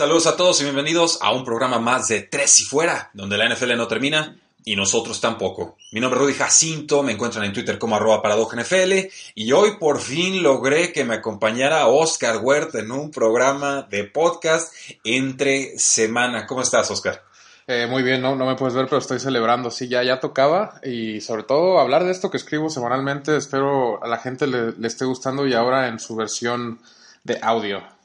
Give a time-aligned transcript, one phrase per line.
[0.00, 3.54] Saludos a todos y bienvenidos a un programa más de Tres y Fuera, donde la
[3.54, 5.76] NFL no termina y nosotros tampoco.
[5.92, 8.92] Mi nombre es Rudy Jacinto, me encuentran en Twitter como arroba NFL
[9.34, 14.72] y hoy por fin logré que me acompañara Oscar Huerta en un programa de podcast
[15.04, 16.46] entre semana.
[16.46, 17.22] ¿Cómo estás, Oscar?
[17.66, 19.70] Eh, muy bien, no, no me puedes ver, pero estoy celebrando.
[19.70, 23.36] Sí, ya, ya tocaba y sobre todo hablar de esto que escribo semanalmente.
[23.36, 26.80] Espero a la gente le, le esté gustando y ahora en su versión
[27.22, 27.99] de audio.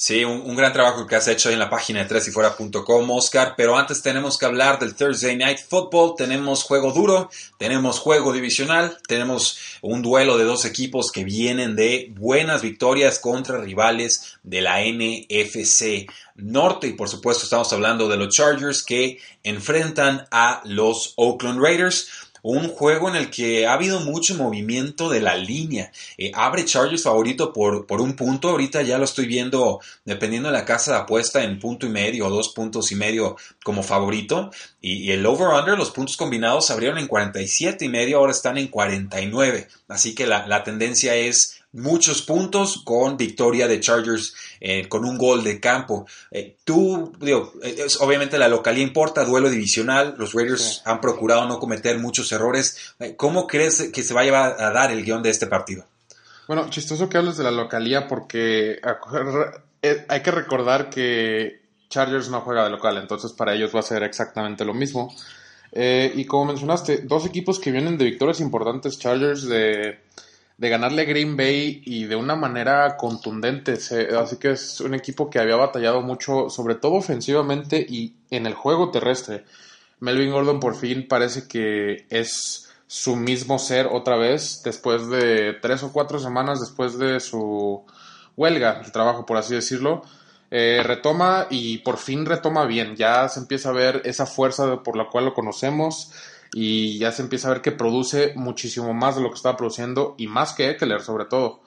[0.00, 3.54] Sí, un, gran trabajo que has hecho en la página de tresyfuera.com, Oscar.
[3.56, 6.14] Pero antes tenemos que hablar del Thursday Night Football.
[6.16, 12.12] Tenemos juego duro, tenemos juego divisional, tenemos un duelo de dos equipos que vienen de
[12.16, 16.86] buenas victorias contra rivales de la NFC Norte.
[16.86, 22.68] Y por supuesto estamos hablando de los Chargers que enfrentan a los Oakland Raiders un
[22.68, 25.92] juego en el que ha habido mucho movimiento de la línea.
[26.16, 28.50] Eh, abre Chargers favorito por, por, un punto.
[28.50, 32.26] Ahorita ya lo estoy viendo, dependiendo de la casa de apuesta, en punto y medio
[32.26, 34.50] o dos puntos y medio como favorito.
[34.80, 39.68] Y, el over-under, los puntos combinados abrieron en 47 y medio, ahora están en 49.
[39.88, 45.18] Así que la, la tendencia es muchos puntos con victoria de Chargers eh, con un
[45.18, 46.06] gol de campo.
[46.30, 51.58] Eh, tú, digo, eh, obviamente la localía importa, duelo divisional, los Raiders han procurado no
[51.58, 52.94] cometer muchos errores.
[53.16, 55.84] ¿Cómo crees que se va a, dar el guion de este partido?
[56.46, 58.80] Bueno, chistoso que hables de la localía porque
[59.82, 64.02] hay que recordar que Chargers no juega de local, entonces para ellos va a ser
[64.02, 65.14] exactamente lo mismo.
[65.70, 69.98] y como mencionaste, dos equipos que vienen de victorias importantes, Chargers de
[70.58, 73.78] de ganarle Green Bay y de una manera contundente.
[74.18, 78.54] así que es un equipo que había batallado mucho, sobre todo ofensivamente y en el
[78.54, 79.44] juego terrestre.
[80.00, 85.82] Melvin Gordon por fin parece que es su mismo ser otra vez después de tres
[85.82, 87.84] o cuatro semanas después de su
[88.36, 90.02] huelga de trabajo, por así decirlo.
[90.50, 92.96] Eh, retoma y por fin retoma bien.
[92.96, 96.10] Ya se empieza a ver esa fuerza por la cual lo conocemos
[96.52, 100.14] y ya se empieza a ver que produce muchísimo más de lo que estaba produciendo
[100.18, 101.60] y más que Eckler sobre todo.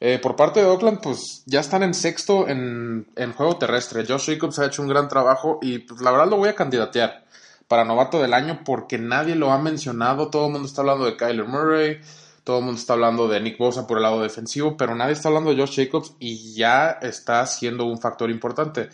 [0.00, 3.06] Eh, por parte de Oakland, pues ya están en sexto en,
[3.36, 4.04] juego terrestre.
[4.06, 7.24] Josh Jacobs ha hecho un gran trabajo y pues la verdad lo voy a candidatear
[7.68, 10.28] para novato del año porque nadie lo ha mencionado.
[10.28, 12.00] Todo el mundo está hablando de Kyler Murray,
[12.42, 15.28] todo el mundo está hablando de Nick Bosa por el lado defensivo, pero nadie está
[15.28, 18.90] hablando de Josh Jacobs y ya está siendo un factor importante.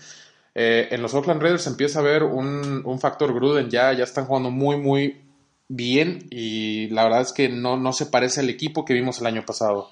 [0.55, 4.27] Eh, en los Oakland Raiders empieza a ver un, un factor Gruden, ya, ya están
[4.27, 5.30] jugando muy, muy
[5.71, 9.27] bien y la verdad es que no, no se parece al equipo que vimos el
[9.27, 9.91] año pasado.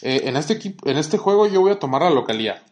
[0.00, 2.62] Eh, en, este en este juego yo voy a tomar la localía.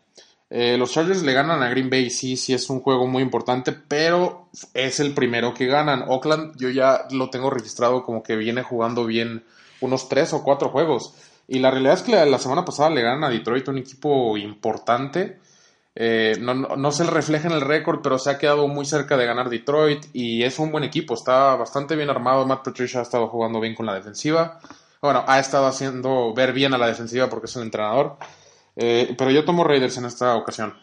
[0.48, 3.72] Eh, los Chargers le ganan a Green Bay, sí, sí es un juego muy importante,
[3.72, 6.04] pero es el primero que ganan.
[6.06, 9.44] Oakland yo ya lo tengo registrado como que viene jugando bien
[9.80, 11.14] unos tres o cuatro juegos.
[11.48, 15.38] Y la realidad es que la semana pasada le ganan a Detroit, un equipo importante.
[15.98, 19.24] Eh, no, no, se refleja en el récord, pero se ha quedado muy cerca de
[19.24, 22.46] ganar Detroit y es un buen equipo, está bastante bien armado.
[22.46, 24.60] Matt Patricia ha estado jugando bien con la defensiva.
[25.00, 28.18] Bueno, ha estado haciendo ver bien a la defensiva porque es el entrenador.
[28.76, 30.74] Eh, pero yo tomo Raiders en esta ocasión.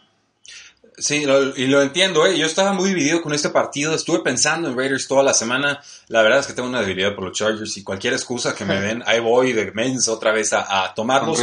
[0.96, 1.24] Sí,
[1.56, 2.38] y lo entiendo, ¿eh?
[2.38, 3.94] Yo estaba muy dividido con este partido.
[3.94, 5.82] Estuve pensando en Raiders toda la semana.
[6.06, 8.80] La verdad es que tengo una debilidad por los Chargers y cualquier excusa que me
[8.80, 11.40] den, ahí voy de mens otra vez a, a tomarlos.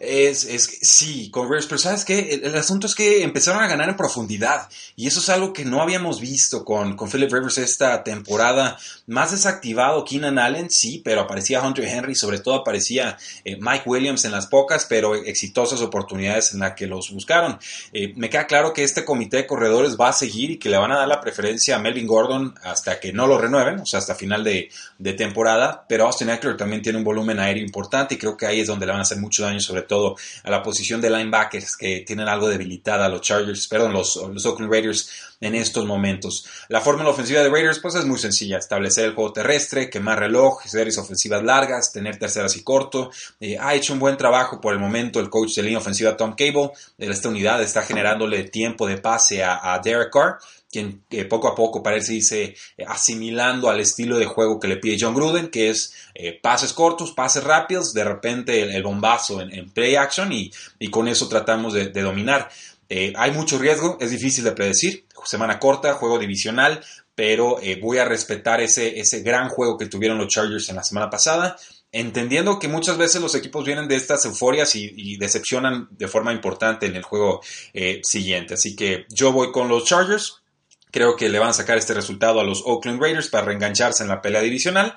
[0.00, 2.40] Es, es, sí, con Raiders, pero ¿sabes qué?
[2.42, 5.82] El, asunto es que empezaron a ganar en profundidad y eso es algo que no
[5.82, 8.78] habíamos visto con, con Philip Rivers esta temporada.
[9.06, 14.24] Más desactivado Keenan Allen, sí, pero aparecía Hunter Henry, sobre todo aparecía eh, Mike Williams
[14.24, 17.58] en las pocas, pero exitosas oportunidades en las que los buscaron.
[17.92, 20.78] Eh, me queda claro que este comité de corredores va a seguir y que le
[20.78, 23.98] van a dar la preferencia a Melvin Gordon hasta que no lo renueven, o sea,
[23.98, 24.70] hasta final de,
[25.16, 28.66] temporada, pero Austin Eckler también tiene un volumen aéreo importante y creo que ahí es
[28.66, 32.00] donde le van a hacer mucho daño, sobre todo a la posición de linebackers que
[32.06, 35.10] tienen algo debilitada los Chargers, perdón, los, los Oakland Raiders.
[35.40, 36.46] En estos momentos.
[36.68, 40.62] La fórmula ofensiva de Raiders pues es muy sencilla, establecer el juego terrestre, quemar reloj,
[40.64, 43.10] series ofensivas largas, tener terceras y corto.
[43.40, 46.34] Eh, ha hecho un buen trabajo por el momento el coach de línea ofensiva Tom
[46.36, 46.70] Cable.
[46.98, 50.38] Esta unidad está generándole tiempo de pase a, Derek Carr
[50.70, 54.76] quien eh, poco a poco parece irse eh, asimilando al estilo de juego que le
[54.76, 55.94] pide John Gruden, que es
[56.42, 60.50] pases cortos, pases rápidos, de repente el, bombazo en, play action y,
[60.90, 62.50] con eso tratamos de dominar.
[62.88, 65.06] Eh, hay mucho riesgo, es difícil de predecir.
[65.24, 66.82] Semana corta, juego divisional,
[67.14, 70.84] pero eh, voy a respetar ese, ese gran juego que tuvieron los Chargers en la
[70.84, 71.56] semana pasada,
[71.92, 76.86] entendiendo que muchas veces los equipos vienen de estas euforias y, decepcionan de forma importante
[76.86, 77.42] en el juego
[77.74, 78.54] eh, siguiente.
[78.54, 80.42] Así que yo voy con los Chargers.
[80.90, 84.08] Creo que le van a sacar este resultado a los Oakland Raiders para reengancharse en
[84.08, 84.94] la pelea divisional.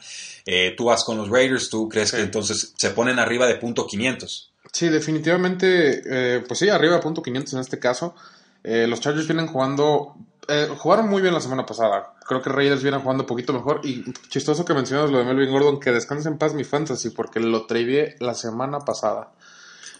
[0.77, 4.50] tú vas con los Raiders, tú crees que entonces se ponen arriba de punto 500.
[4.71, 8.15] Sí, definitivamente, eh, pues sí, arriba de punto 500 en este caso.
[8.63, 10.15] Eh, los Chargers vienen jugando,
[10.47, 12.13] eh, jugaron muy bien la semana pasada.
[12.25, 13.81] Creo que Raiders vienen jugando un poquito mejor.
[13.83, 17.39] Y chistoso que mencionas lo de Melvin Gordon, que descanse en paz mi fantasy, porque
[17.41, 19.31] lo travié la semana pasada.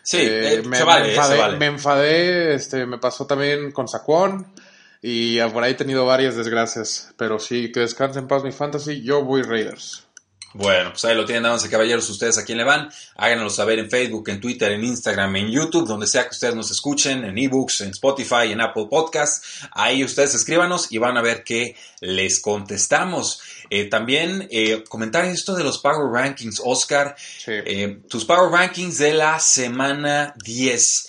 [0.04, 0.18] Sí,
[0.66, 4.54] me, se vale, enfadé, me enfadé, este, me pasó también con Saquon.
[5.02, 7.14] Y por ahí he tenido varias desgracias.
[7.18, 10.08] Pero sí, que descanse en paz mi fantasy, yo voy Raiders.
[10.53, 12.89] Bueno, pues ahí lo tienen, damas y caballeros, ustedes a quién le van.
[13.15, 16.71] Háganoslo saber en Facebook, en Twitter, en Instagram, en YouTube, donde sea que ustedes nos
[16.71, 19.68] escuchen, en ebooks, en Spotify, en Apple Podcasts.
[19.71, 23.42] Ahí ustedes escríbanos y van a ver que les contestamos.
[23.69, 27.15] Eh, también eh, comentar esto de los Power Rankings, Oscar.
[27.48, 31.07] Eh, tus Power Rankings de la semana 10.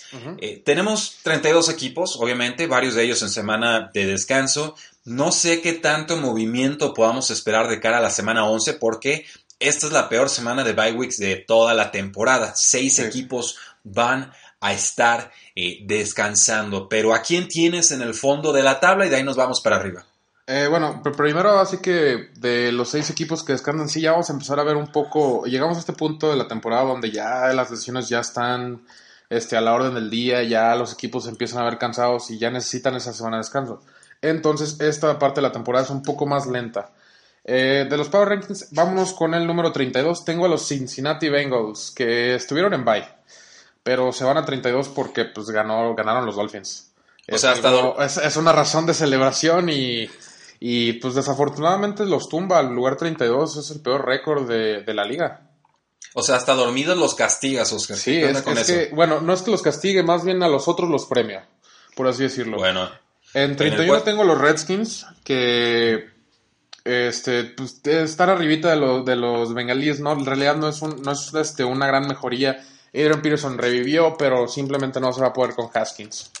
[0.63, 4.75] tenemos 32 equipos, obviamente, varios de ellos en semana de descanso.
[5.05, 9.25] No sé qué tanto movimiento podamos esperar de cara a la semana 11 porque
[9.59, 12.53] esta es la peor semana de bye weeks de toda la temporada.
[12.55, 16.87] Seis equipos van a estar eh, descansando.
[16.87, 19.05] Pero ¿a quién tienes en el fondo de la tabla?
[19.05, 20.05] Y de ahí nos vamos para arriba.
[20.45, 24.33] Eh, bueno, primero así que de los seis equipos que descansan, sí, ya vamos a
[24.33, 27.69] empezar a ver un poco, llegamos a este punto de la temporada donde ya las
[27.69, 28.85] decisiones ya están
[29.29, 32.51] este, a la orden del día, ya los equipos empiezan a ver cansados y ya
[32.51, 33.83] necesitan esa semana de descanso.
[34.23, 36.91] Entonces, esta parte de la temporada es un poco más lenta.
[37.43, 40.23] Eh, de los Power Rankings, vámonos con el número 32.
[40.23, 43.05] Tengo a los Cincinnati Bengals, que estuvieron en bye,
[43.83, 46.93] pero se van a 32 porque pues, ganó, ganaron los Dolphins.
[47.29, 50.09] O sea, es, una razón de celebración y,
[50.59, 53.57] y, pues desafortunadamente los tumba al lugar 32.
[53.57, 55.49] Es el peor récord de, la liga.
[56.13, 57.97] O sea, hasta dormidos los castigas, Oscar.
[57.97, 61.07] Sí, es, que, bueno, no es que los castigue, más bien a los otros los
[61.07, 61.47] premia,
[61.95, 62.57] por así decirlo.
[62.57, 62.89] Bueno,
[63.33, 66.09] en 31 tengo los Redskins, que
[66.83, 70.11] este, pues, están arribita de, de los bengalíes, ¿no?
[70.13, 72.63] En realidad no es, un, no es este, una gran mejoría.
[72.93, 76.31] Adrian Peterson revivió, pero simplemente no se va a poder con Haskins.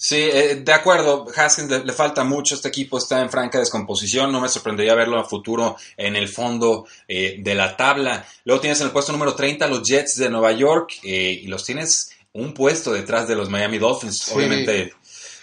[0.00, 4.40] Sí, eh, de acuerdo, Haskins le, falta mucho, este equipo está en franca descomposición, no
[4.40, 8.24] me sorprendería verlo a futuro en el fondo eh, de la tabla.
[8.44, 11.64] Luego tienes en el puesto número 30 los Jets de Nueva York eh, y los
[11.64, 14.30] tienes un puesto detrás de los Miami Dolphins.
[14.30, 14.92] Obviamente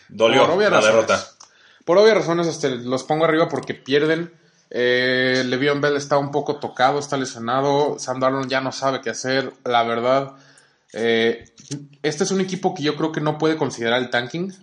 [0.09, 1.25] Dolió la derrota.
[1.83, 4.33] Por obvias razones este, los pongo arriba porque pierden.
[4.71, 7.97] Eh, Le'Veon Bell está un poco tocado, está lesionado.
[7.99, 9.53] Sam Darnold ya no sabe qué hacer.
[9.63, 10.33] La verdad,
[10.93, 11.45] eh,
[12.01, 14.53] este es un equipo que yo creo que no puede considerar el tanking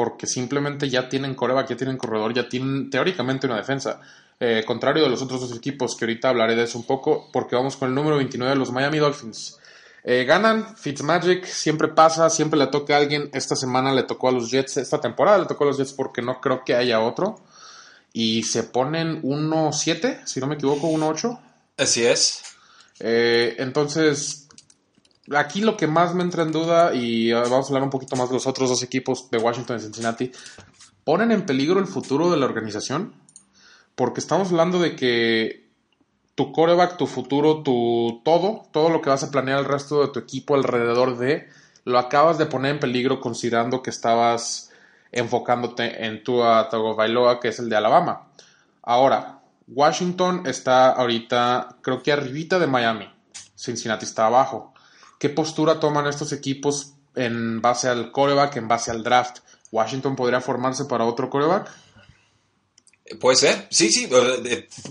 [0.00, 4.00] porque simplemente ya tienen coreback, ya tienen corredor, ya tienen teóricamente una defensa.
[4.38, 7.54] Eh, contrario de los otros dos equipos que ahorita hablaré de eso un poco, porque
[7.54, 9.58] vamos con el número 29 de los Miami Dolphins.
[10.02, 13.30] Eh, ganan, Fitzmagic siempre pasa, siempre le toca a alguien.
[13.32, 16.22] Esta semana le tocó a los Jets, esta temporada le tocó a los Jets porque
[16.22, 17.40] no creo que haya otro.
[18.12, 21.38] Y se ponen 1-7, si no me equivoco, 1-8.
[21.76, 22.42] Así es.
[22.98, 24.48] Eh, entonces,
[25.34, 28.28] aquí lo que más me entra en duda, y vamos a hablar un poquito más
[28.28, 30.32] de los otros dos equipos de Washington y Cincinnati,
[31.04, 33.14] ponen en peligro el futuro de la organización.
[33.94, 35.69] Porque estamos hablando de que
[36.40, 40.08] tu coreback, tu futuro, tu todo, todo lo que vas a planear el resto de
[40.08, 41.50] tu equipo alrededor de,
[41.84, 44.70] lo acabas de poner en peligro considerando que estabas
[45.12, 48.28] enfocándote en tu Tagovailoa, que es el de Alabama.
[48.82, 53.12] Ahora, Washington está ahorita, creo que arribita de Miami.
[53.54, 54.72] Cincinnati está abajo.
[55.18, 59.40] ¿Qué postura toman estos equipos en base al coreback, en base al draft?
[59.72, 61.70] ¿Washington podría formarse para otro coreback?
[63.18, 64.08] Puede ser, sí, sí,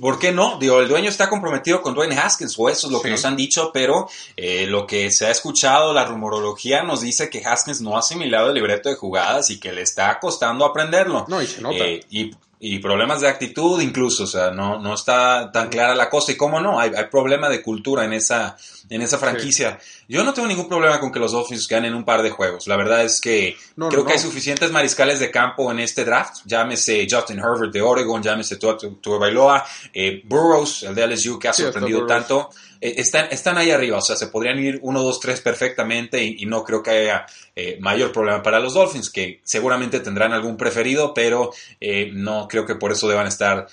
[0.01, 0.57] ¿por qué no?
[0.59, 3.37] Digo, el dueño está comprometido con Dwayne Haskins, o eso es lo que nos han
[3.37, 7.95] dicho, pero eh, lo que se ha escuchado, la rumorología nos dice que Haskins no
[7.95, 11.25] ha asimilado el libreto de jugadas y que le está costando aprenderlo.
[11.27, 11.77] No, y se nota.
[11.77, 16.09] Eh, y y problemas de actitud incluso, o sea, no, no está tan clara la
[16.09, 16.33] cosa.
[16.33, 18.57] Y cómo no, hay, hay problema de cultura en esa,
[18.89, 19.79] en esa franquicia.
[20.09, 22.67] Yo no tengo ningún problema con que los Dolphins ganen un par de juegos.
[22.67, 23.55] La verdad es que
[23.89, 26.41] creo que hay suficientes mariscales de campo en este draft.
[26.45, 31.53] Llámese Justin Herbert de Oregon, llámese Tua Bailoa, eh, Burroughs, el de LSU que ha
[31.53, 32.49] sorprendido tanto.
[32.81, 36.45] Eh, están, están ahí arriba, o sea, se podrían ir 1, 2, 3 perfectamente y,
[36.45, 37.25] no creo que haya
[37.55, 41.51] eh, mayor problema para los Dolphins, que seguramente tendrán algún preferido, pero
[41.81, 43.67] eh, no creo que por eso deban estar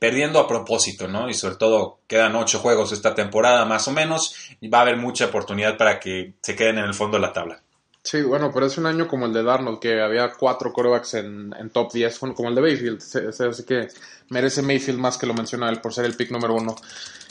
[0.00, 1.28] perdiendo a propósito, ¿no?
[1.28, 4.96] Y sobre todo quedan 8 juegos esta temporada más o menos, y va a haber
[4.96, 7.62] mucha oportunidad para que se queden en el fondo de la tabla.
[8.04, 11.54] Sí, bueno, pero es un año como el de Darnold, que había cuatro corebacks en,
[11.56, 13.00] en top 10, como el de Mayfield,
[13.48, 13.88] así que
[14.30, 16.74] merece Mayfield más que lo menciona él por ser el pick número uno.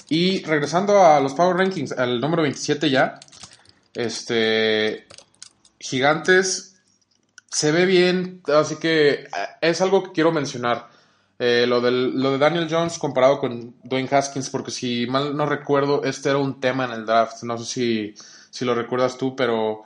[0.08, 3.20] Y regresando a los Power Rankings, al número 27 ya,
[3.94, 5.08] este,
[5.78, 6.76] Gigantes
[7.50, 9.28] se ve bien, así que eh,
[9.60, 10.90] es algo que quiero mencionar.
[11.44, 15.48] Eh, lo, del, lo de Daniel Jones comparado con Dwayne Haskins, porque si mal no
[15.48, 17.42] recuerdo, este era un tema en el draft.
[17.42, 18.14] No sé si,
[18.52, 19.82] si lo recuerdas tú, pero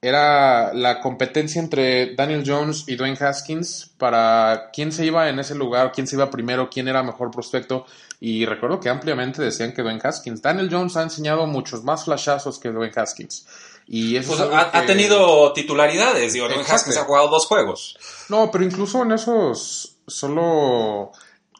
[0.00, 5.56] era la competencia entre Daniel Jones y Dwayne Haskins para quién se iba en ese
[5.56, 7.84] lugar, quién se iba primero, quién era mejor prospecto.
[8.20, 10.40] Y recuerdo que ampliamente decían que Dwayne Haskins.
[10.40, 13.44] Daniel Jones ha enseñado muchos más flashazos que Dwayne Haskins.
[13.88, 16.32] Y eso pues ha, tenido titularidades.
[16.32, 17.98] Digo, Dwayne Haskins ha jugado dos juegos.
[18.28, 21.12] No, pero incluso en esos solo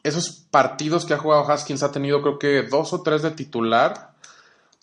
[0.03, 4.13] esos partidos que ha jugado Haskins ha tenido creo que dos o tres de titular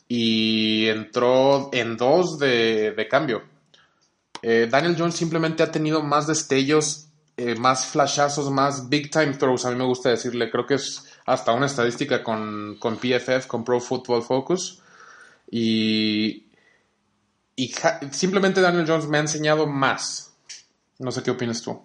[0.09, 3.45] y entró en dos de, cambio.
[4.43, 9.65] Eh, Daniel Jones simplemente ha tenido más destellos, eh, más flashazos, más big time throws,
[9.65, 10.51] a mí me gusta decirle.
[10.51, 14.83] Creo que es hasta una estadística con, con PFF, con Pro Football Focus.
[15.49, 16.47] Y,
[17.55, 17.73] y
[18.11, 20.33] simplemente Daniel Jones me ha enseñado más.
[20.99, 21.81] No sé qué opinas tú.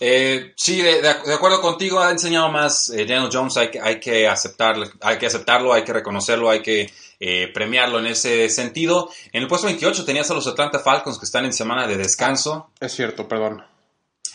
[0.00, 4.86] Eh, sí, de, acuerdo contigo, ha enseñado más eh, Daniel Jones, hay, hay, que aceptarlo,
[5.00, 9.10] hay que aceptarlo, hay que reconocerlo, hay que eh, premiarlo en ese sentido.
[9.32, 12.70] En el puesto 28 tenías a los Atlanta Falcons que están en semana de descanso.
[12.80, 13.64] Es cierto, perdón.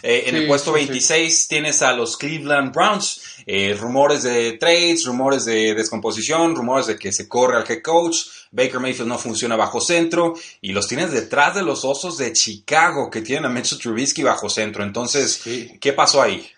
[0.02, 3.22] Eh, en el puesto 26 tienes a los Cleveland Browns.
[3.46, 8.18] Eh, rumores de trades, rumores de descomposición, rumores de que se corre al head coach.
[8.52, 10.34] Baker Mayfield no funciona bajo centro.
[10.62, 14.50] Y los tienes detrás de los Osos de Chicago que tienen a Mitchell Trubisky bajo
[14.50, 14.84] centro.
[14.84, 15.42] Entonces,
[15.80, 16.50] ¿qué pasó ahí?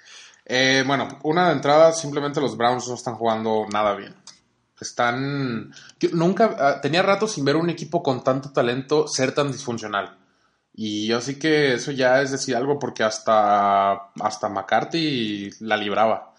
[0.45, 4.13] Eh, bueno, una de entrada, simplemente los Browns no están jugando nada bien.
[4.79, 5.71] Están.
[6.11, 6.55] nunca.
[6.59, 10.17] Ah, tenía rato sin ver un equipo con tanto talento ser tan disfuncional.
[10.73, 16.27] Y yo sí que eso ya es decir algo porque hasta, hasta McCarthy la libraba.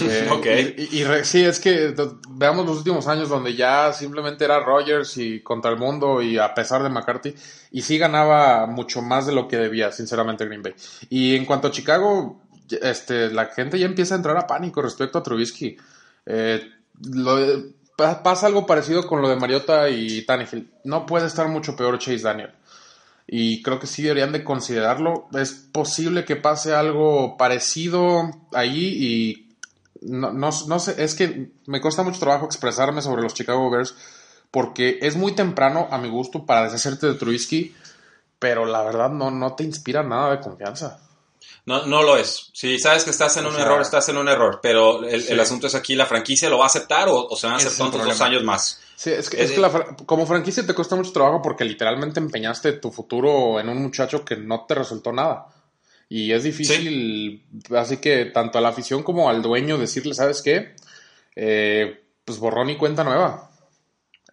[0.00, 1.94] Eh, y, sí, es que
[2.30, 6.54] veamos los últimos años donde ya simplemente era Rogers y contra el mundo y a
[6.54, 7.36] pesar de McCarthy,
[7.70, 10.74] y sí ganaba mucho más de lo que debía, sinceramente, Green Bay.
[11.08, 15.18] Y en cuanto a Chicago, este, la gente ya empieza a entrar a pánico respecto
[15.18, 15.76] a Trubisky.
[16.26, 16.68] Eh,
[17.96, 20.68] pasa algo parecido con lo de Mariota y Tannehill.
[20.82, 22.50] No puede estar mucho peor Chase Daniel
[23.26, 25.28] y creo que sí deberían de considerarlo.
[25.32, 29.56] Es posible que pase algo parecido ahí y
[30.02, 33.94] no, no, sé, es que me cuesta mucho trabajo expresarme sobre los Chicago Bears
[34.50, 37.74] porque es muy temprano a mi gusto para deshacerte de Trubisky,
[38.38, 41.00] pero la verdad no, no te inspira nada de confianza.
[41.64, 42.50] No, no lo es.
[42.52, 44.60] Si sabes que estás en un error, estás en un error.
[44.62, 47.58] Pero el, asunto es aquí, ¿la franquicia lo va a aceptar o, se van a
[47.58, 48.80] aceptar dos años más?
[48.96, 49.62] Sí, es que, es que
[50.06, 54.36] como franquicia te cuesta mucho trabajo porque literalmente empeñaste tu futuro en un muchacho que
[54.36, 55.48] no te resultó nada.
[56.08, 57.44] Y es difícil,
[57.76, 60.74] así que tanto a la afición como al dueño decirle, ¿sabes qué?
[61.34, 63.45] Eh, pues borrón y cuenta nueva.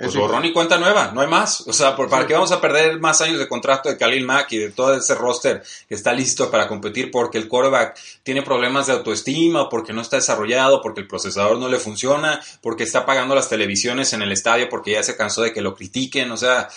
[0.04, 1.62] Pues borrón y cuenta nueva, no hay más.
[1.68, 4.58] O sea, ¿para qué vamos a perder más años de contrato de Khalil Mack y
[4.58, 8.94] de todo ese roster que está listo para competir porque el quarterback tiene problemas de
[8.94, 13.50] autoestima, porque no está desarrollado, porque el procesador no le funciona, porque está pagando las
[13.50, 16.32] televisiones en el estadio porque ya se cansó de que lo critiquen?
[16.32, 16.70] O sea,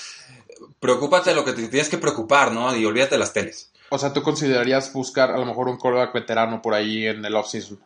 [0.80, 2.76] preocúpate de lo que te tienes que preocupar, ¿no?
[2.76, 3.70] Y olvídate de las teles.
[3.88, 7.34] O sea, ¿tú considerarías buscar a lo mejor un quarterback veterano por ahí en el
[7.34, 7.78] offseason?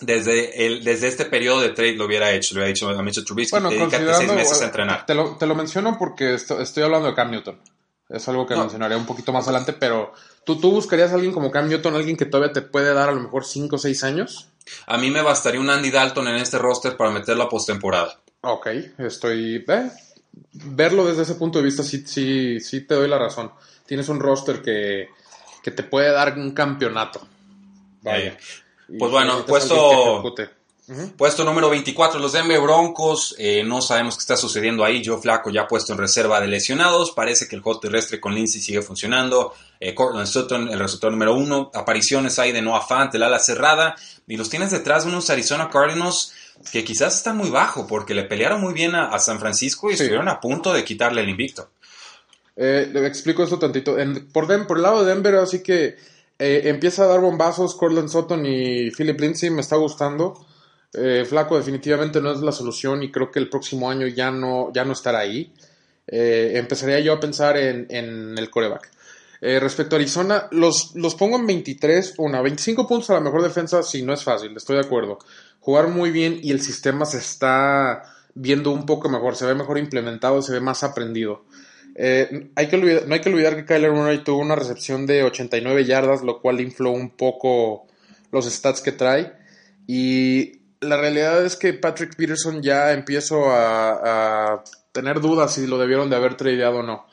[0.00, 3.24] Desde, el, desde este periodo de trade lo hubiera hecho, lo hubiera dicho a Mitchell
[3.24, 5.06] Trubisky, bueno, seis meses a entrenar.
[5.06, 7.58] Te lo, te lo menciono porque estoy hablando de Cam Newton.
[8.08, 10.12] Es algo que mencionaré un poquito más adelante, pero
[10.44, 13.12] ¿tú, ¿tú buscarías a alguien como Cam Newton, alguien que todavía te puede dar a
[13.12, 14.48] lo mejor 5 o 6 años?
[14.86, 18.20] A mí me bastaría un Andy Dalton en este roster para meterlo a postemporada.
[18.42, 18.66] Ok,
[18.98, 19.64] estoy...
[19.66, 19.90] Eh,
[20.52, 23.52] verlo desde ese punto de vista sí, sí, sí te doy la razón.
[23.86, 25.08] Tienes un roster que,
[25.62, 27.26] que te puede dar un campeonato.
[28.02, 28.36] Vaya.
[28.86, 30.22] Pues bueno, puesto,
[31.16, 33.34] Puesto número 24, los Denver Broncos.
[33.38, 35.02] Eh, no sabemos qué está sucediendo ahí.
[35.02, 37.12] Joe Flaco ya puesto en reserva de lesionados.
[37.12, 39.54] Parece que el juego terrestre con Lindsay sigue funcionando.
[39.80, 41.70] Eh, Cortland Sutton, el resultado número uno.
[41.72, 43.96] Apariciones ahí de Noah Fant, el ala cerrada.
[44.28, 46.34] Y los tienes detrás de unos Arizona Cardinals
[46.70, 50.28] que quizás están muy bajo porque le pelearon muy bien a, San Francisco y estuvieron
[50.28, 51.70] a punto de quitarle el invicto.
[52.56, 53.96] Eh, le explico esto tantito.
[54.32, 55.96] por, por el lado de Denver, así que
[56.64, 59.50] empieza a dar bombazos Cortland Sutton y Philip Lindsay.
[59.50, 60.46] Me está gustando.
[60.94, 64.72] Eh, Flaco definitivamente no es la solución y creo que el próximo año ya no,
[64.72, 65.52] ya no estará ahí.
[66.06, 68.90] Eh, empezaría yo a pensar en, el coreback.
[69.40, 73.42] Eh, respecto a Arizona, los, los pongo en 23, una, 25 puntos a la mejor
[73.42, 75.18] defensa, sí, no es fácil, estoy de acuerdo.
[75.60, 78.02] Jugar muy bien y el sistema se está
[78.34, 81.44] viendo un poco mejor, se ve mejor implementado, se ve más aprendido.
[81.96, 86.22] Hay que no hay que olvidar que Kyler Murray tuvo una recepción de 89 yardas,
[86.22, 87.86] lo cual infló un poco
[88.32, 89.32] los stats que trae.
[89.86, 96.08] Y la realidad es que Patrick Peterson ya empiezo a, tener dudas si lo debieron
[96.08, 97.06] de haber tradeado o no.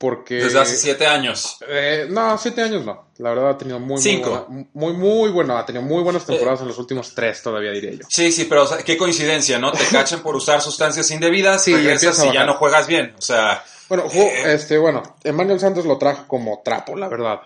[0.00, 1.58] Porque, Desde hace siete años.
[1.68, 3.10] Eh, no, siete años no.
[3.18, 4.46] La verdad ha tenido muy, Cinco.
[4.48, 5.58] muy, muy, bueno.
[5.58, 8.06] Ha tenido muy buenas temporadas en los últimos tres, todavía diría yo.
[8.08, 9.70] Sí, sí, pero qué coincidencia, ¿no?
[9.72, 13.14] Te cachan por usar sustancias indebidas, y regresas y ya no juegas bien.
[13.18, 13.62] O sea.
[13.90, 17.42] Bueno, eh, este, bueno, Emmanuel Santos lo trajo como trapo, la verdad.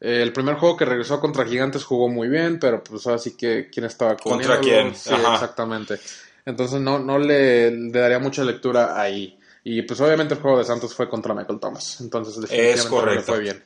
[0.00, 3.36] Eh, el primer juego que regresó contra Gigantes jugó muy bien, pero pues ahora sí
[3.36, 4.94] que quién estaba ¿Contra quién?
[4.94, 5.98] Sí, exactamente.
[6.44, 9.36] Entonces no, no le, daría mucha lectura ahí.
[9.68, 12.00] Y pues obviamente el juego de Santos fue contra Michael Thomas.
[12.00, 13.20] Entonces definitivamente es correcto.
[13.20, 13.64] le fue bien.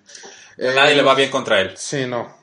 [0.74, 1.72] Nadie le va bien contra él.
[1.76, 2.38] Sí, no.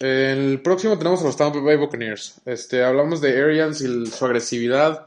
[0.00, 2.40] El próximo tenemos a los Tampa Bay Buccaneers.
[2.44, 5.06] Este, hablamos de Arians y su agresividad.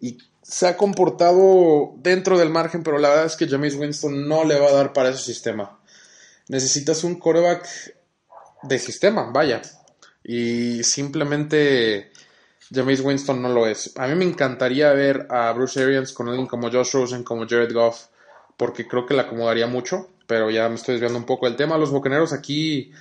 [0.00, 4.44] Y se ha comportado dentro del margen, pero la verdad es que James Winston no
[4.44, 5.78] le va a dar para ese sistema
[6.48, 7.66] necesitas un coreback
[8.62, 9.62] de sistema, vaya.
[10.24, 12.10] Y simplemente
[12.72, 13.92] James Winston no lo es.
[13.96, 17.72] A mí me encantaría ver a Bruce Arians con alguien como Josh Rosen, como Jared
[17.72, 18.06] Goff,
[18.56, 21.78] porque creo que le acomodaría mucho, pero ya me estoy desviando un poco del tema.
[21.78, 22.92] Los bocaneros aquí,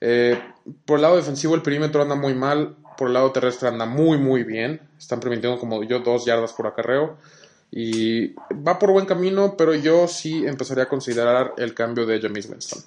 [0.00, 0.38] eh,
[0.84, 4.18] por el lado defensivo el perímetro anda muy mal, por el lado terrestre anda muy
[4.18, 4.80] muy bien.
[4.98, 7.16] Están permitiendo como yo dos yardas por acarreo.
[7.70, 12.48] Y va por buen camino, pero yo sí empezaría a considerar el cambio de James
[12.48, 12.82] Winston.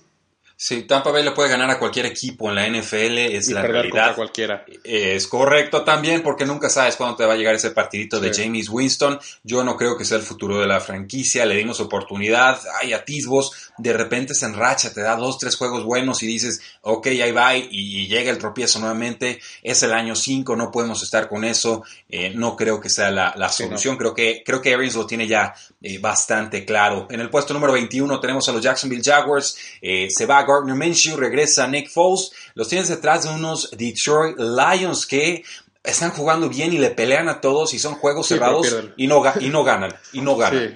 [0.60, 4.16] Sí, Tampa Bay le puede ganar a cualquier equipo en la NFL, es la realidad.
[4.16, 4.66] cualquiera.
[4.84, 8.68] Es correcto también, porque nunca sabes cuándo te va a llegar ese partidito de James
[8.68, 9.20] Winston.
[9.44, 13.72] Yo no creo que sea el futuro de la franquicia, le dimos oportunidad, hay atisbos,
[13.78, 17.56] de repente se enracha, te da dos, tres juegos buenos y dices, ok, ahí va,
[17.56, 22.32] y, llega el tropiezo nuevamente, es el año 5, no podemos estar con eso, eh,
[22.34, 26.00] no creo que sea la, solución, creo que creo que Arians lo tiene ya eh,
[26.00, 27.06] bastante claro.
[27.12, 31.18] En el puesto número 21 tenemos a los Jacksonville Jaguars, eh, se va Gardner Minshew,
[31.18, 32.32] regresa Nick Foles.
[32.56, 35.44] Los tienes detrás de unos Detroit Lions que
[35.84, 39.50] están jugando bien y le pelean a todos y son juegos cerrados y no, y
[39.50, 39.94] no ganan.
[40.14, 40.76] Y no ganan.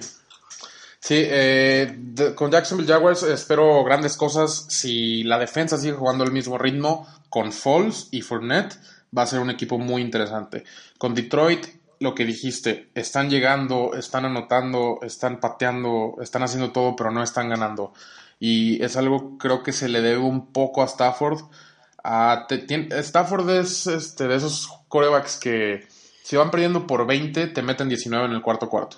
[1.00, 1.16] Sí.
[1.18, 1.98] Eh,
[2.34, 4.66] con Jacksonville Jaguars espero grandes cosas.
[4.68, 8.78] Si la defensa sigue jugando al mismo ritmo con Foles y Fournette,
[9.16, 10.64] va a ser un equipo muy interesante.
[10.98, 11.66] Con Detroit,
[11.98, 17.48] lo que dijiste, están llegando, están anotando, están pateando, están haciendo todo, pero no están
[17.48, 17.92] ganando
[18.44, 21.42] y es algo creo que se le debe un poco a Stafford.
[22.02, 22.48] A,
[22.90, 25.86] Stafford es este, de esos corebacks que
[26.24, 28.96] si van perdiendo por 20 te meten 19 en el cuarto cuarto.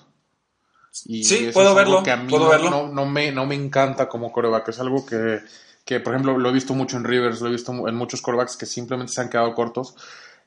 [1.04, 2.02] Y sí, puedo verlo.
[2.02, 4.70] Que a mí no, me, no me encanta como coreback.
[4.70, 5.40] Es algo que,
[5.84, 8.56] que, por ejemplo, lo he visto mucho en Rivers, lo he visto en muchos corebacks
[8.56, 9.94] que simplemente se han quedado cortos.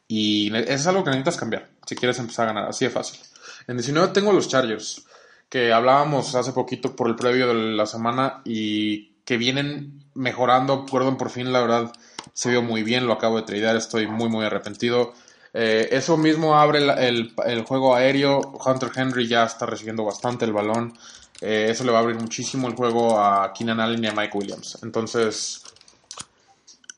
[0.08, 2.70] Y es algo que necesitas cambiar si quieres empezar a ganar.
[2.70, 3.20] Así de fácil.
[3.68, 5.06] En 19 tengo los Chargers
[5.50, 10.86] que hablábamos hace poquito por el previo de la semana y que vienen mejorando.
[10.86, 11.94] Por fin, la verdad,
[12.34, 15.14] se vio muy bien, lo acabo de tradear, estoy muy, muy arrepentido.
[15.54, 18.42] Eh, eso mismo abre el, juego aéreo.
[18.64, 20.94] Hunter Henry ya está recibiendo bastante el balón.
[21.42, 24.38] Eh, eso le va a abrir muchísimo el juego a Keenan Allen y a Mike
[24.38, 24.80] Williams.
[24.84, 25.64] Entonces,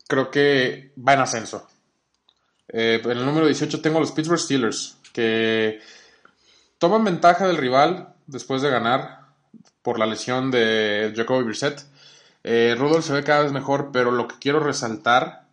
[0.08, 1.68] creo que va en ascenso.
[2.68, 5.80] Eh, en el número 18 tengo los Pittsburgh Steelers, que
[6.78, 9.20] toman ventaja del rival, después de ganar
[9.82, 11.84] por la lesión de Jacoby Brissett.
[12.44, 15.44] Eh, Rudolph se ve cada vez mejor, pero lo que quiero resaltar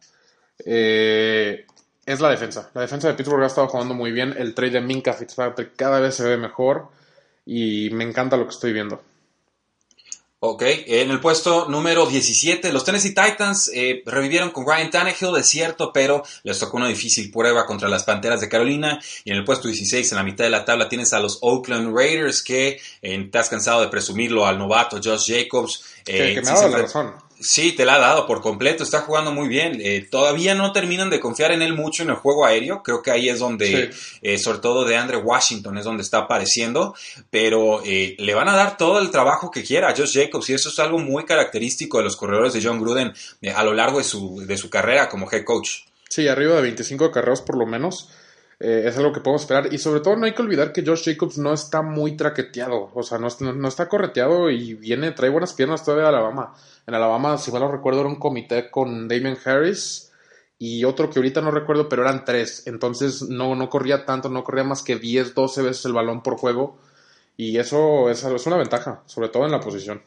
[0.64, 1.66] eh,
[2.04, 2.70] es la defensa.
[2.74, 4.34] La defensa de Pittsburgh ha estado jugando muy bien.
[4.36, 6.88] El trade de Minka Fitzpatrick cada vez se ve mejor
[7.44, 9.02] y me encanta lo que estoy viendo.
[10.38, 15.46] Ok, en el puesto número 17, los Tennessee Titans eh, revivieron con Ryan Tannehill, es
[15.48, 19.00] cierto, pero les tocó una difícil prueba contra las Panteras de Carolina.
[19.24, 21.96] Y en el puesto 16, en la mitad de la tabla, tienes a los Oakland
[21.96, 25.84] Raiders, que eh, te has cansado de presumirlo al novato Josh Jacobs.
[26.04, 27.25] que, eh, me ha dado la razón.
[27.38, 29.78] Sí, te la ha dado por completo, está jugando muy bien.
[29.82, 33.10] Eh, todavía no terminan de confiar en él mucho en el juego aéreo, creo que
[33.10, 33.90] ahí es donde,
[34.22, 36.94] eh, sobre todo de Andre Washington, es donde está apareciendo,
[37.30, 40.54] pero eh, le van a dar todo el trabajo que quiera a Josh Jacobs y
[40.54, 43.12] eso es algo muy característico de los corredores de John Gruden
[43.54, 45.80] a lo largo de su, de su carrera como head coach.
[46.08, 48.08] Sí, arriba de 25 carreras por lo menos.
[48.58, 49.72] Eh, es algo que podemos esperar.
[49.72, 52.90] Y sobre todo no hay que olvidar que Josh Jacobs no está muy traqueteado.
[52.94, 56.54] O sea, no, no, está correteado y viene, trae buenas piernas todavía de Alabama.
[56.86, 60.12] En Alabama, si mal no recuerdo, era un comité con Damien Harris
[60.58, 62.66] y otro que ahorita no recuerdo, pero eran tres.
[62.66, 66.36] Entonces no, no corría tanto, no corría más que 10, 12 veces el balón por
[66.36, 66.78] juego.
[67.36, 70.02] Y eso es, es una ventaja, sobre todo en la posición.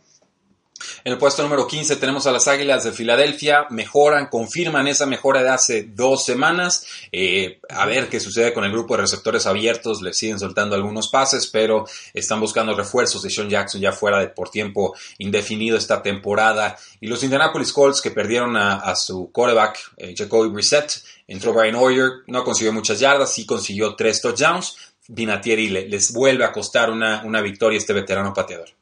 [1.03, 3.67] En el puesto número 15 tenemos a las Águilas de Filadelfia.
[3.69, 6.85] Mejoran, confirman esa mejora de hace dos semanas.
[7.11, 10.01] Eh, a ver qué sucede con el grupo de receptores abiertos.
[10.01, 14.29] Le siguen soltando algunos pases, pero están buscando refuerzos de Sean Jackson ya fuera de
[14.29, 16.77] por tiempo indefinido esta temporada.
[16.99, 21.01] Y los Indianapolis Colts que perdieron a, su quarterback, eh, Jacoby Brissett.
[21.27, 24.75] Entró Brian Hoyer, no consiguió muchas yardas, sí consiguió tres touchdowns.
[25.07, 28.78] Vinatieri les vuelve a costar una, una victoria este veterano pateador.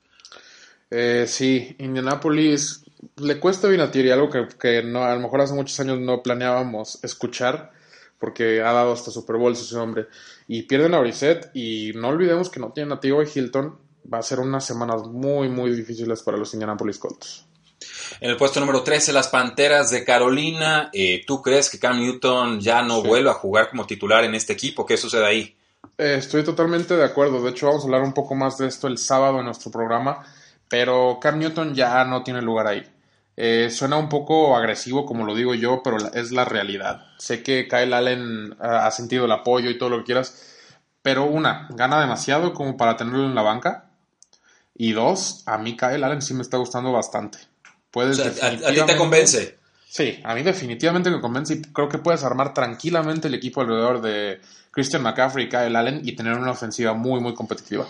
[0.89, 2.83] Eh, sí, Indianapolis
[3.17, 7.71] le cuesta Vinatieri, algo que, no, a lo mejor hace muchos años no planeábamos escuchar,
[8.19, 10.07] porque ha dado hasta Super Bowl ese hombre.
[10.47, 13.13] Y pierden a Brissett, y no olvidemos que no tienen a T.Y.
[13.33, 13.77] Hilton.
[14.11, 17.45] Va a ser unas semanas muy, muy difíciles para los Indianapolis Colts.
[18.21, 20.89] En el puesto número 13, las Panteras de Carolina.
[20.93, 24.53] Eh, ¿Tú crees que Cam Newton ya no vuelve a jugar como titular en este
[24.53, 24.85] equipo?
[24.85, 25.55] ¿Qué sucede ahí?
[25.97, 27.43] Eh, estoy totalmente de acuerdo.
[27.43, 30.25] De hecho, vamos a hablar un poco más de esto el sábado en nuestro programa.
[30.69, 32.85] Pero Cam Newton ya no tiene lugar ahí.
[33.39, 37.05] Eh, suena un poco agresivo, como lo digo yo, pero es la realidad.
[37.19, 40.55] Sé que Kyle Allen ha sentido el apoyo y todo lo que quieras,
[41.03, 43.91] pero una, gana demasiado como para tenerlo en la banca.
[44.75, 47.37] Y dos, a mí Kyle Allen sí me está gustando bastante.
[47.91, 49.57] Puedes a, ti te convence.
[49.87, 54.01] Sí, a mí definitivamente me convence y creo que puedes armar tranquilamente el equipo alrededor
[54.01, 57.87] de Christian McCaffrey y Kyle Allen y tener una ofensiva muy, muy competitiva.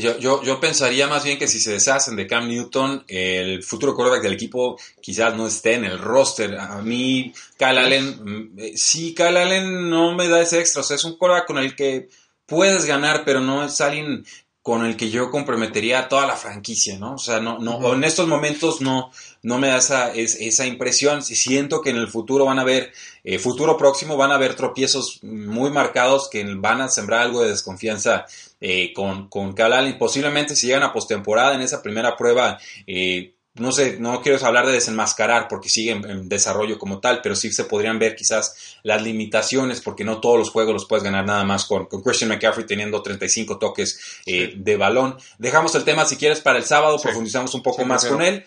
[0.00, 3.94] Yo, yo, yo, pensaría más bien que si se deshacen de Cam Newton, el futuro
[3.94, 6.56] quarterback del equipo quizás no esté en el roster.
[6.56, 10.82] A mí, Kyle Allen, eh, sí, Kyle Allen no me da ese extra.
[10.82, 12.08] O sea, es un quarterback con el que
[12.46, 14.24] puedes ganar, pero no es alguien
[14.68, 17.14] con el que yo comprometería a toda la franquicia, ¿no?
[17.14, 19.10] O sea, no, no, en estos momentos no,
[19.42, 21.22] no me da esa, esa impresión.
[21.22, 22.92] Siento que en el futuro van a haber,
[23.24, 27.48] eh, futuro próximo van a haber tropiezos muy marcados que van a sembrar algo de
[27.48, 28.26] desconfianza
[28.60, 33.72] eh, con, con Cal Posiblemente si llegan a postemporada en esa primera prueba, eh, no
[33.72, 37.64] sé, no quiero hablar de desenmascarar porque sigue en, desarrollo como tal, pero sí se
[37.64, 41.64] podrían ver quizás las limitaciones porque no todos los juegos los puedes ganar nada más
[41.64, 45.16] con, con Christian McCaffrey teniendo 35 toques eh, de balón.
[45.38, 48.44] Dejamos el tema si quieres para el sábado, profundizamos un poco más con él.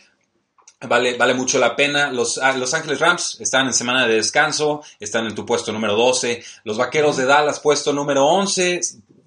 [0.87, 2.11] Vale, vale mucho la pena.
[2.11, 5.95] Los, ah, los Ángeles Rams están en semana de descanso, están en tu puesto número
[5.95, 6.43] 12.
[6.63, 8.81] Los Vaqueros de Dallas, puesto número 11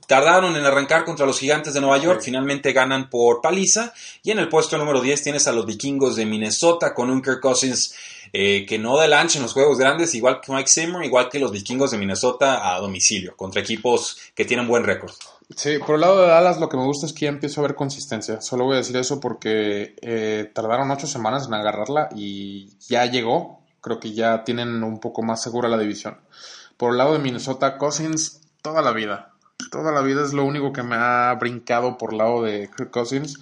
[0.06, 3.92] tardaron en arrancar contra los gigantes de Nueva York, finalmente ganan por paliza.
[4.22, 7.40] Y en el puesto número 10 tienes a los vikingos de Minnesota con un Kirk
[7.40, 7.94] Cousins
[8.32, 11.28] eh, que no da el ancho en los juegos grandes, igual que Mike Zimmer, igual
[11.28, 15.12] que los vikingos de Minnesota a domicilio, contra equipos que tienen buen récord.
[15.54, 17.68] Sí, por el lado de Dallas lo que me gusta es que ya empiezo a
[17.68, 18.40] ver consistencia.
[18.40, 23.60] Solo voy a decir eso porque eh, tardaron ocho semanas en agarrarla y ya llegó.
[23.80, 26.18] Creo que ya tienen un poco más segura la división.
[26.78, 29.33] Por el lado de Minnesota, Cousins toda la vida
[29.70, 33.38] toda la vida es lo único que me ha brincado por lado de Kirk Cousins,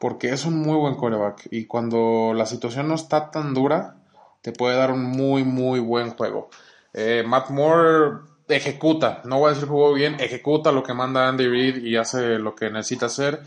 [0.00, 3.96] porque es un muy buen coreback y cuando la situación no está tan dura,
[4.42, 6.50] te puede dar un muy, muy buen juego.
[6.94, 11.46] Eh, Matt Moore ejecuta, no voy a decir jugó bien, ejecuta lo que manda Andy
[11.46, 13.42] Reid y hace lo que necesita hacer.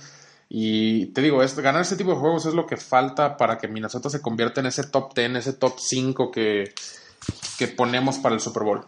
[0.50, 3.70] Y te digo, es, ganar este tipo de juegos es lo que falta para que
[3.70, 6.74] Minnesota se convierta en ese top 10, ese top 5 que,
[7.58, 8.86] que ponemos para el Super Bowl.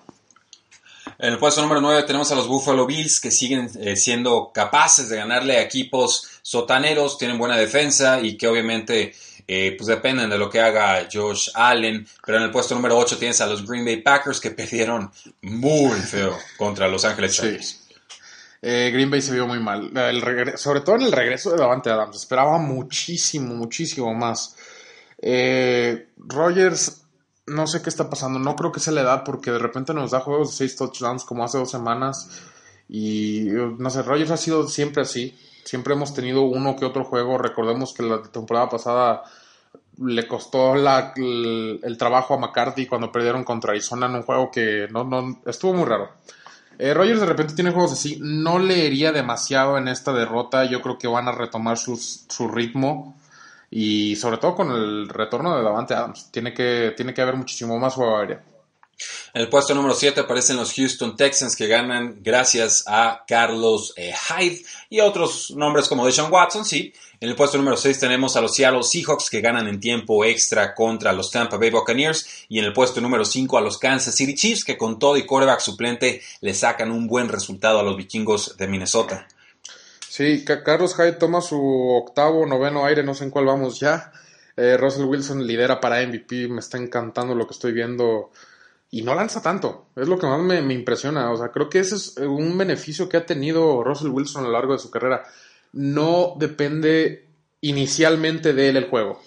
[1.24, 5.08] En el puesto número 9 tenemos a los Buffalo Bills que siguen eh, siendo capaces
[5.08, 9.14] de ganarle a equipos sotaneros, tienen buena defensa y que obviamente
[9.48, 12.06] eh, pues dependen de lo que haga Josh Allen.
[12.26, 15.10] Pero en el puesto número 8 tienes a los Green Bay Packers que perdieron
[15.44, 17.88] muy feo contra Los Ángeles Chargers.
[18.62, 19.94] Eh, Green Bay se vio muy mal.
[20.58, 22.18] sobre todo en el regreso de Davante Adams.
[22.18, 24.58] Esperaba muchísimo, muchísimo más.
[26.18, 27.03] Rogers
[27.46, 28.40] no sé qué está pasando.
[28.40, 31.24] No creo que sea la edad porque de repente nos da juegos de 6 touchdowns
[31.26, 32.30] como hace dos semanas.
[32.88, 35.38] Y no sé, Rogers ha sido siempre así.
[35.64, 37.38] Siempre hemos tenido uno que otro juego.
[37.38, 39.24] Recordemos que la temporada pasada
[40.00, 45.04] le costó el, trabajo a McCarthy cuando perdieron contra Arizona en un juego que no,
[45.04, 46.10] no estuvo muy raro.
[46.80, 48.20] Eh, Rogers de repente tiene juegos así.
[48.22, 50.66] No leería demasiado en esta derrota.
[50.66, 53.16] Yo creo que van a retomar su ritmo
[53.76, 57.80] Y sobre todo con el retorno de Davante Adams, tiene que, tiene que haber muchísimo
[57.80, 58.40] más juego aéreo.
[59.34, 64.14] En el puesto número 7 aparecen los Houston Texans que ganan gracias a Carlos eh,
[64.14, 66.94] Hyde y otros nombres como Deshaun Watson, sí.
[67.20, 70.76] En el puesto número 6 tenemos a los Seattle Seahawks que ganan en tiempo extra
[70.76, 72.46] contra los Tampa Bay Buccaneers.
[72.50, 75.26] Y en el puesto número 5 a los Kansas City Chiefs que con todo y
[75.26, 79.28] quarterback suplente le sacan un buen resultado a los vikingos de Minnesota.
[80.16, 84.12] Sí, Carlos Hyde toma su octavo, noveno aire, no sé en cuál vamos ya.
[84.56, 88.30] Eh, Russell Wilson lidera para MVP, me está encantando lo que estoy viendo
[88.92, 89.88] y no lanza tanto.
[89.96, 91.32] Es lo que más me, impresiona.
[91.32, 94.54] O sea, creo que ese es un beneficio que ha tenido Russell Wilson a lo
[94.54, 95.24] largo de su carrera.
[95.72, 97.26] No depende
[97.62, 99.20] inicialmente de él el juego.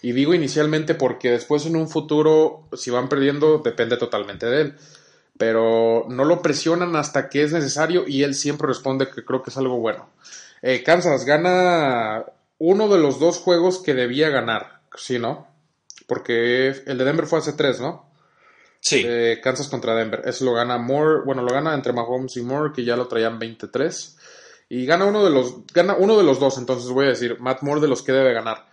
[0.00, 4.76] Y digo inicialmente porque después en un futuro, si van perdiendo, depende totalmente de él.
[5.38, 9.50] Pero no lo presionan hasta que es necesario y él siempre responde que creo que
[9.50, 10.08] es algo bueno.
[10.62, 12.24] Eh, Kansas gana
[12.58, 14.80] uno de los dos juegos que debía ganar.
[14.96, 15.48] Sí, ¿no?
[16.06, 18.10] Porque el de Denver fue hace tres, ¿no?
[18.80, 19.02] Sí.
[19.04, 20.22] Eh, Kansas contra Denver.
[20.24, 21.22] Eso lo gana Moore.
[21.24, 24.16] Bueno, lo gana entre Mahomes y Moore, que ya lo traían 23.
[24.68, 27.62] Y gana uno de los, gana uno de los dos, entonces voy a decir, Matt
[27.62, 28.65] Moore de los que debe ganar.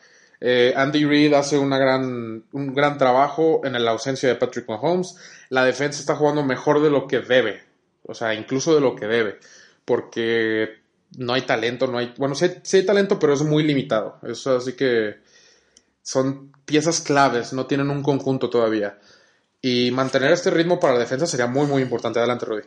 [0.45, 5.15] Eh, Andy Reid hace gran, un gran trabajo en la ausencia de Patrick Mahomes.
[5.47, 7.63] La defensa está jugando mejor de lo que debe.
[8.06, 9.39] O sea, incluso de lo que debe.
[9.86, 10.82] Porque
[11.17, 12.13] no hay talento, no hay.
[12.17, 14.19] Bueno, sí hay, talento, pero es muy limitado.
[14.21, 15.15] Así que
[16.01, 18.99] son piezas claves, no tienen un conjunto todavía.
[19.62, 22.19] Y mantener este ritmo para la defensa sería muy, muy importante.
[22.19, 22.63] Adelante, Rudy.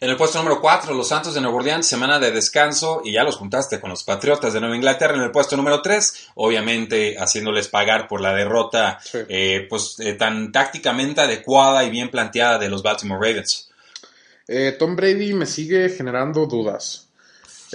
[0.00, 3.22] En el puesto número 4, los Santos de Nueva Orleans, semana de descanso, y ya
[3.22, 7.68] los juntaste con los Patriotas de Nueva Inglaterra en el puesto número 3, obviamente haciéndoles
[7.68, 12.82] pagar por la derrota eh, pues, eh, tan tácticamente adecuada y bien planteada de los
[12.82, 13.70] Baltimore Ravens.
[14.48, 17.08] Eh, Tom Brady me sigue generando dudas.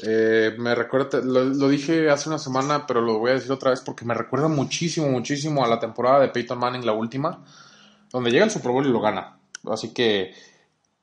[0.04, 3.82] me recuerda, lo, lo, dije hace una semana, pero lo voy a decir otra vez
[3.82, 7.44] porque me recuerda muchísimo, muchísimo a la temporada de Peyton Manning, la última
[8.12, 9.38] donde llega el Super Bowl y lo gana.
[9.70, 10.34] Así que,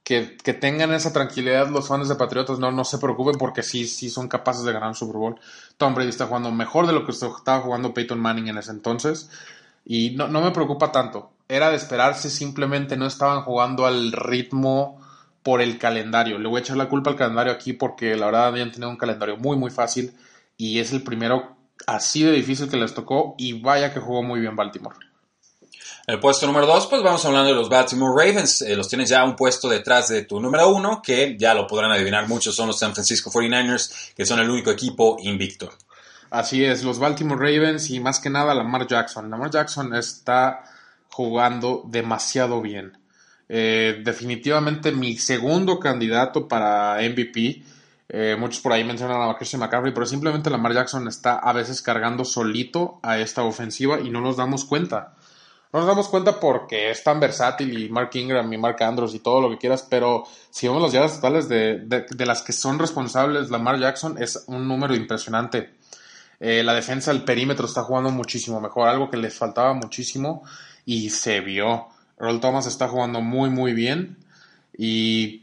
[0.08, 4.08] que, tengan esa tranquilidad los fans de Patriotas, no, no se preocupen porque sí, sí
[4.08, 5.38] son capaces de ganar un Super Bowl.
[5.76, 9.28] Tom Brady está jugando mejor de lo que estaba jugando Peyton Manning en ese entonces
[9.84, 11.30] y no, no me preocupa tanto.
[11.46, 14.98] Era de esperarse, simplemente no estaban jugando al ritmo
[15.42, 16.38] por el calendario.
[16.38, 18.96] Le voy a echar la culpa al calendario aquí porque la verdad habían tenido un
[18.96, 20.14] calendario muy muy fácil
[20.56, 21.54] y es el primero
[21.86, 24.96] así de difícil que les tocó y vaya que jugó muy bien Baltimore.
[26.08, 28.62] El puesto número 2, pues vamos hablando de los Baltimore Ravens.
[28.62, 31.92] Eh, los tienes ya un puesto detrás de tu número 1, que ya lo podrán
[31.92, 35.70] adivinar muchos, son los San Francisco 49ers, que son el único equipo invicto.
[36.30, 39.30] Así es, los Baltimore Ravens y más que nada Lamar Jackson.
[39.30, 40.64] Lamar Jackson está
[41.10, 42.96] jugando demasiado bien.
[43.50, 47.62] Eh, definitivamente mi segundo candidato para MVP.
[48.08, 51.82] Eh, muchos por ahí mencionan a Christian McCaffrey, pero simplemente Lamar Jackson está a veces
[51.82, 55.12] cargando solito a esta ofensiva y no nos damos cuenta.
[55.72, 59.18] No nos damos cuenta porque es tan versátil y Mark Ingram y Mark Andrews y
[59.18, 62.78] todo lo que quieras, pero si vemos las yardas totales de, de, las que son
[62.78, 65.74] responsables Lamar Jackson, es un número impresionante.
[66.40, 70.42] Eh, la defensa, el perímetro está jugando muchísimo mejor, algo que les faltaba muchísimo
[70.86, 71.88] y se vio.
[72.18, 74.16] Earl Thomas está jugando muy, muy bien
[74.76, 75.42] y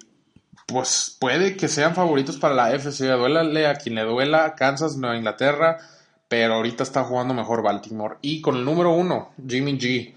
[0.66, 3.06] pues puede que sean favoritos para la FC.
[3.08, 5.78] Duélale a quien le duela, Kansas, Nueva Inglaterra
[6.28, 8.18] pero ahorita está jugando mejor Baltimore.
[8.22, 10.16] Y con el número uno, Jimmy G,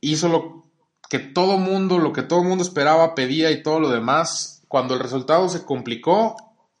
[0.00, 0.64] hizo lo
[1.08, 4.62] que todo mundo, lo que todo mundo esperaba, pedía y todo lo demás.
[4.68, 6.36] Cuando el resultado se complicó,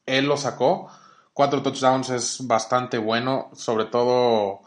[0.06, 0.88] él lo sacó.
[1.32, 4.60] Cuatro touchdowns es bastante bueno, sobre todo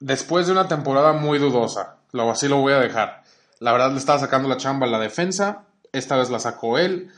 [0.00, 1.96] después de una temporada muy dudosa.
[2.12, 3.22] Lo, así lo voy a dejar.
[3.60, 7.10] La verdad le estaba sacando la chamba a la defensa, esta vez la sacó él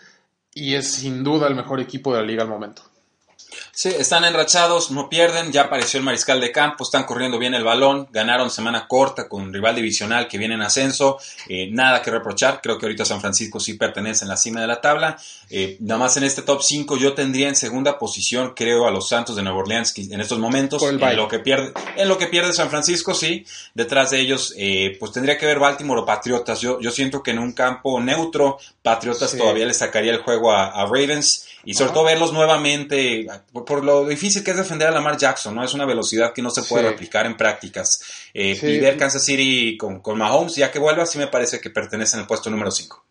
[0.54, 2.82] y es sin duda el mejor equipo de la liga al momento.
[3.72, 7.64] Sí, están enrachados, no pierden, ya apareció el mariscal de campo, están corriendo bien el
[7.64, 12.10] balón, ganaron semana corta con un rival divisional que viene en ascenso, eh, nada que
[12.10, 15.18] reprochar, creo que ahorita San Francisco sí pertenece en la cima de la tabla,
[15.50, 19.08] eh, nada más en este top 5 yo tendría en segunda posición, creo, a los
[19.08, 22.52] Santos de Nueva Orleans en estos momentos, en lo, que pierde, en lo que pierde
[22.52, 26.80] San Francisco, sí, detrás de ellos, eh, pues tendría que ver Baltimore o Patriotas, yo,
[26.80, 31.46] yo siento que en un campo neutro, Patriotas todavía le sacaría el juego a, Ravens,
[31.66, 35.64] y sobre todo verlos nuevamente, por lo difícil que es defender a Lamar Jackson, ¿no?
[35.64, 38.00] Es una velocidad que no se puede aplicar en prácticas.
[38.32, 41.70] Eh, Y ver Kansas City con, con, Mahomes, ya que vuelva, sí me parece que
[41.70, 43.04] pertenece en el puesto número 5.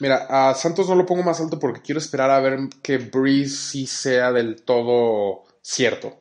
[0.00, 3.56] Mira, a Santos no lo pongo más alto porque quiero esperar a ver que Breeze
[3.56, 6.18] sí sea del todo cierto.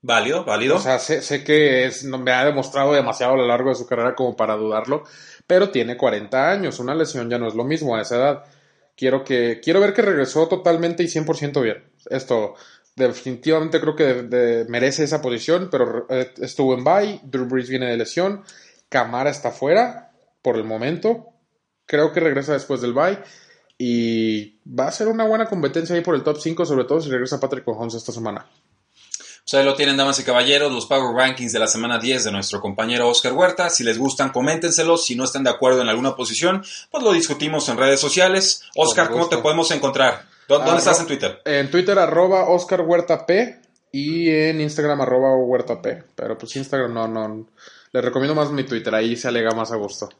[0.00, 0.76] Válido, válido.
[0.76, 3.86] O sea, sé, sé que es, me ha demostrado demasiado a lo largo de su
[3.86, 5.04] carrera como para dudarlo,
[5.46, 8.44] pero tiene 40 años, una lesión ya no es lo mismo a esa edad.
[9.00, 11.90] Quiero, que, quiero ver que regresó totalmente y 100% bien.
[12.10, 12.54] Esto,
[12.96, 17.96] definitivamente creo que merece esa posición, pero eh, estuvo en bye, Drew Brees viene de
[17.96, 18.42] lesión,
[18.90, 21.28] Camara está fuera por el momento,
[21.86, 23.18] creo que regresa después del bye
[23.78, 27.08] y va a ser una buena competencia ahí por el top 5, sobre todo si
[27.08, 28.50] regresa Patrick Mahomes esta semana.
[29.50, 32.30] Pues ahí lo tienen, damas y caballeros, los Power Rankings de la semana 10 de
[32.30, 33.68] nuestro compañero Oscar Huerta.
[33.68, 35.04] Si les gustan, coméntenselos.
[35.04, 38.62] Si no están de acuerdo en alguna posición, pues lo discutimos en redes sociales.
[38.76, 40.24] Oscar, ¿cómo te podemos encontrar?
[40.46, 41.42] ¿Dónde, estás en Twitter?
[41.44, 43.58] En Twitter, arroba Oscar Huerta P
[43.90, 46.00] y en Instagram, arroba Huerta P.
[46.14, 47.48] Pero pues Instagram no, no.
[47.90, 50.10] Les recomiendo más mi Twitter, ahí se alega más a gusto.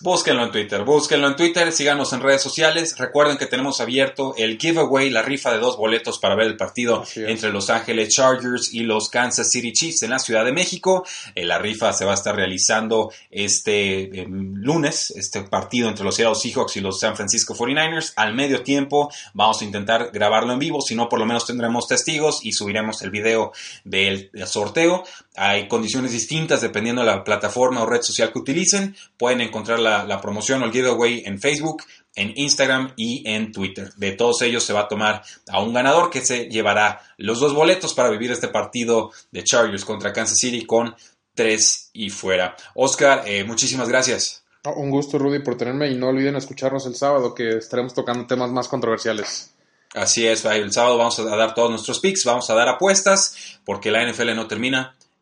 [0.00, 2.98] Búsquenlo en Twitter, búsquenlo en Twitter, síganos en redes sociales.
[2.98, 7.02] Recuerden que tenemos abierto el giveaway, la rifa de dos boletos para ver el partido
[7.14, 11.06] entre Los Ángeles Chargers y los Kansas City Chiefs en la Ciudad de México.
[11.34, 16.14] Eh, la rifa se va a estar realizando este em, lunes, este partido entre los
[16.14, 18.12] Seattle Seahawks y los San Francisco 49ers.
[18.16, 21.88] Al medio tiempo vamos a intentar grabarlo en vivo, si no por lo menos tendremos
[21.88, 23.52] testigos y subiremos el video
[23.84, 25.04] del sorteo.
[25.36, 28.96] Hay condiciones distintas dependiendo de la plataforma o red social que utilicen.
[29.16, 33.92] Pueden encontrar la, promoción o el giveaway en Facebook, en Instagram y en Twitter.
[33.96, 37.54] De todos ellos se va a tomar a un ganador que se llevará los dos
[37.54, 40.94] boletos para vivir este partido de Chargers contra Kansas City con
[41.34, 42.56] tres y fuera.
[42.74, 44.42] Oscar, eh, muchísimas gracias.
[44.74, 48.50] Un gusto, Rudy, por tenerme y no olviden escucharnos el sábado que estaremos tocando temas
[48.50, 49.52] más controversiales.
[49.94, 53.90] Así es, el sábado vamos a dar todos nuestros picks, vamos a dar apuestas porque
[53.90, 54.95] la NFL no termina